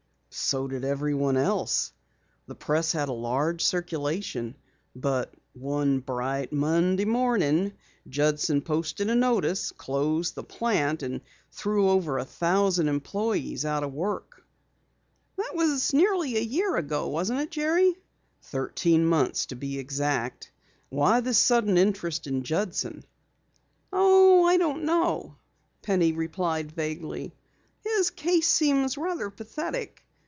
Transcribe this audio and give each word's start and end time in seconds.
"So 0.33 0.65
did 0.65 0.85
everyone 0.85 1.35
else. 1.35 1.91
The 2.47 2.55
Press 2.55 2.93
had 2.93 3.09
a 3.09 3.13
large 3.13 3.61
circulation. 3.65 4.55
But 4.95 5.33
one 5.51 5.99
bright 5.99 6.53
Monday 6.53 7.03
morning 7.03 7.73
Judson 8.07 8.61
posted 8.61 9.09
a 9.09 9.15
notice, 9.15 9.73
closed 9.73 10.35
the 10.35 10.43
plant, 10.45 11.03
and 11.03 11.19
threw 11.51 11.89
over 11.89 12.17
a 12.17 12.23
thousand 12.23 12.87
employes 12.87 13.65
out 13.65 13.83
of 13.83 13.91
work." 13.91 14.45
"That 15.35 15.51
was 15.53 15.93
nearly 15.93 16.37
a 16.37 16.41
year 16.41 16.77
ago, 16.77 17.09
wasn't 17.09 17.41
it, 17.41 17.51
Jerry?" 17.51 17.93
"Thirteen 18.41 19.05
months 19.05 19.47
to 19.47 19.55
be 19.55 19.77
exact. 19.79 20.49
Why 20.87 21.19
this 21.19 21.39
sudden 21.39 21.77
interest 21.77 22.25
in 22.25 22.43
Judson?" 22.43 23.03
"Oh, 23.91 24.45
I 24.45 24.55
don't 24.55 24.85
know," 24.85 25.35
Penny 25.81 26.13
replied 26.13 26.71
vaguely. 26.71 27.35
"His 27.83 28.09
case 28.11 28.47
seems 28.47 28.97
rather 28.97 29.29
pathetic. 29.29 30.05